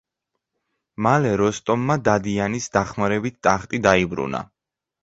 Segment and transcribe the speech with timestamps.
[1.07, 4.43] მალე როსტომმა დადიანის დახმარებით ტახტი დაიბრუნა.